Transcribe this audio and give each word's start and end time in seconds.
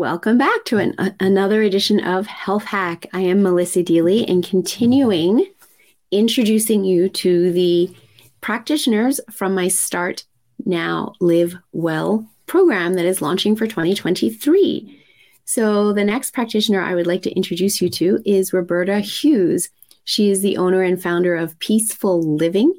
Welcome 0.00 0.38
back 0.38 0.64
to 0.64 0.78
an, 0.78 0.94
a, 0.96 1.14
another 1.20 1.60
edition 1.60 2.02
of 2.02 2.26
Health 2.26 2.64
Hack. 2.64 3.04
I 3.12 3.20
am 3.20 3.42
Melissa 3.42 3.82
Deely 3.82 4.26
and 4.26 4.42
continuing 4.42 5.46
introducing 6.10 6.84
you 6.84 7.10
to 7.10 7.52
the 7.52 7.94
practitioners 8.40 9.20
from 9.30 9.54
my 9.54 9.68
Start 9.68 10.24
Now 10.64 11.12
Live 11.20 11.54
Well 11.72 12.26
program 12.46 12.94
that 12.94 13.04
is 13.04 13.20
launching 13.20 13.54
for 13.54 13.66
2023. 13.66 15.02
So, 15.44 15.92
the 15.92 16.04
next 16.04 16.30
practitioner 16.30 16.80
I 16.80 16.94
would 16.94 17.06
like 17.06 17.20
to 17.24 17.32
introduce 17.32 17.82
you 17.82 17.90
to 17.90 18.22
is 18.24 18.54
Roberta 18.54 19.00
Hughes. 19.00 19.68
She 20.04 20.30
is 20.30 20.40
the 20.40 20.56
owner 20.56 20.80
and 20.80 21.00
founder 21.00 21.36
of 21.36 21.58
Peaceful 21.58 22.22
Living. 22.22 22.72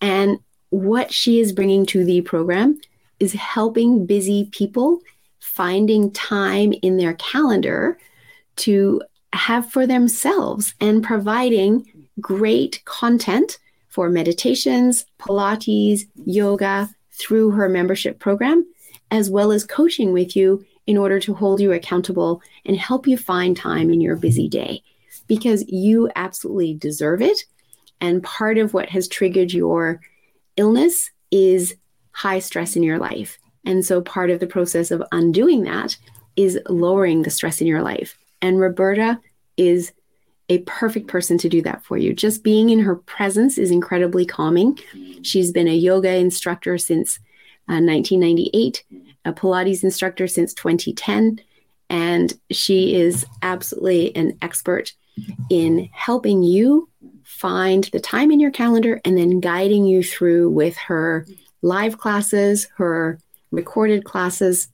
And 0.00 0.38
what 0.68 1.12
she 1.12 1.40
is 1.40 1.50
bringing 1.52 1.84
to 1.86 2.04
the 2.04 2.20
program 2.20 2.80
is 3.18 3.32
helping 3.32 4.06
busy 4.06 4.48
people 4.52 5.00
finding 5.40 6.12
time 6.12 6.72
in 6.82 6.96
their 6.96 7.14
calendar 7.14 7.98
to 8.56 9.02
have 9.32 9.70
for 9.70 9.86
themselves 9.86 10.74
and 10.80 11.02
providing 11.02 11.84
great 12.20 12.82
content 12.84 13.58
for 13.88 14.08
meditations, 14.08 15.04
Pilates, 15.18 16.02
yoga 16.24 16.88
through 17.12 17.50
her 17.50 17.68
membership 17.68 18.18
program, 18.18 18.64
as 19.10 19.30
well 19.30 19.50
as 19.52 19.64
coaching 19.64 20.12
with 20.12 20.36
you 20.36 20.64
in 20.86 20.96
order 20.96 21.20
to 21.20 21.34
hold 21.34 21.60
you 21.60 21.72
accountable 21.72 22.40
and 22.64 22.76
help 22.76 23.06
you 23.06 23.16
find 23.16 23.56
time 23.56 23.90
in 23.90 24.00
your 24.00 24.16
busy 24.16 24.48
day 24.48 24.82
because 25.26 25.64
you 25.68 26.10
absolutely 26.16 26.74
deserve 26.74 27.22
it. 27.22 27.44
And 28.00 28.22
part 28.22 28.58
of 28.58 28.74
what 28.74 28.88
has 28.88 29.08
triggered 29.08 29.52
your 29.52 30.00
illness 30.56 31.10
is 31.30 31.76
high 32.12 32.38
stress 32.38 32.76
in 32.76 32.82
your 32.82 32.98
life. 32.98 33.38
And 33.64 33.84
so 33.84 34.00
part 34.00 34.30
of 34.30 34.40
the 34.40 34.46
process 34.46 34.90
of 34.90 35.02
undoing 35.12 35.64
that 35.64 35.96
is 36.36 36.58
lowering 36.68 37.22
the 37.22 37.30
stress 37.30 37.60
in 37.60 37.66
your 37.66 37.82
life. 37.82 38.16
And 38.40 38.60
Roberta 38.60 39.20
is 39.56 39.92
a 40.48 40.58
perfect 40.60 41.06
person 41.06 41.38
to 41.38 41.48
do 41.48 41.62
that 41.62 41.84
for 41.84 41.96
you. 41.96 42.12
Just 42.12 42.42
being 42.42 42.70
in 42.70 42.80
her 42.80 42.96
presence 42.96 43.56
is 43.56 43.70
incredibly 43.70 44.26
calming. 44.26 44.78
She's 45.22 45.52
been 45.52 45.68
a 45.68 45.74
yoga 45.74 46.14
instructor 46.16 46.76
since 46.76 47.18
uh, 47.68 47.78
1998, 47.78 48.82
a 49.24 49.32
Pilates 49.32 49.84
instructor 49.84 50.26
since 50.26 50.52
2010, 50.54 51.40
and 51.88 52.32
she 52.50 52.96
is 52.96 53.24
absolutely 53.42 54.14
an 54.16 54.36
expert 54.42 54.92
in 55.50 55.88
helping 55.92 56.42
you 56.42 56.88
find 57.22 57.84
the 57.92 58.00
time 58.00 58.32
in 58.32 58.40
your 58.40 58.50
calendar 58.50 59.00
and 59.04 59.16
then 59.16 59.38
guiding 59.38 59.84
you 59.84 60.02
through 60.02 60.50
with 60.50 60.76
her 60.76 61.26
live 61.62 61.98
classes, 61.98 62.66
her 62.76 63.20
recorded 63.50 64.04
classes 64.04 64.68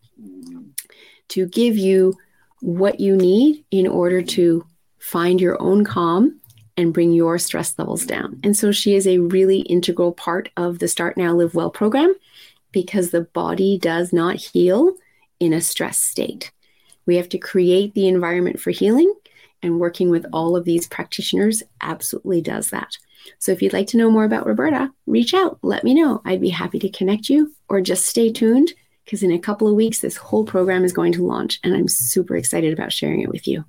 to 1.28 1.46
give 1.46 1.76
you 1.76 2.14
what 2.60 3.00
you 3.00 3.16
need 3.16 3.64
in 3.70 3.86
order 3.86 4.22
to 4.22 4.64
find 4.98 5.40
your 5.40 5.60
own 5.60 5.84
calm 5.84 6.40
and 6.76 6.92
bring 6.92 7.12
your 7.12 7.38
stress 7.38 7.78
levels 7.78 8.04
down. 8.04 8.38
And 8.42 8.56
so 8.56 8.70
she 8.72 8.94
is 8.94 9.06
a 9.06 9.18
really 9.18 9.60
integral 9.60 10.12
part 10.12 10.50
of 10.56 10.78
the 10.78 10.88
Start 10.88 11.16
Now 11.16 11.32
Live 11.34 11.54
Well 11.54 11.70
program 11.70 12.14
because 12.72 13.10
the 13.10 13.22
body 13.22 13.78
does 13.78 14.12
not 14.12 14.36
heal 14.36 14.94
in 15.40 15.52
a 15.52 15.60
stress 15.60 15.98
state. 15.98 16.52
We 17.06 17.16
have 17.16 17.28
to 17.30 17.38
create 17.38 17.94
the 17.94 18.08
environment 18.08 18.60
for 18.60 18.70
healing, 18.70 19.14
and 19.62 19.80
working 19.80 20.10
with 20.10 20.26
all 20.32 20.56
of 20.56 20.64
these 20.64 20.86
practitioners 20.86 21.62
absolutely 21.80 22.40
does 22.40 22.70
that. 22.70 22.96
So 23.38 23.52
if 23.52 23.60
you'd 23.62 23.72
like 23.72 23.88
to 23.88 23.96
know 23.96 24.10
more 24.10 24.24
about 24.24 24.46
Roberta, 24.46 24.92
reach 25.06 25.34
out, 25.34 25.58
let 25.62 25.84
me 25.84 25.94
know. 25.94 26.22
I'd 26.24 26.40
be 26.40 26.48
happy 26.48 26.78
to 26.80 26.88
connect 26.88 27.28
you 27.28 27.52
or 27.68 27.80
just 27.80 28.06
stay 28.06 28.32
tuned 28.32 28.72
because 29.04 29.22
in 29.22 29.32
a 29.32 29.38
couple 29.38 29.68
of 29.68 29.74
weeks, 29.74 30.00
this 30.00 30.16
whole 30.16 30.44
program 30.44 30.84
is 30.84 30.92
going 30.92 31.12
to 31.12 31.26
launch 31.26 31.60
and 31.64 31.74
I'm 31.74 31.88
super 31.88 32.36
excited 32.36 32.72
about 32.72 32.92
sharing 32.92 33.22
it 33.22 33.28
with 33.28 33.46
you. 33.46 33.64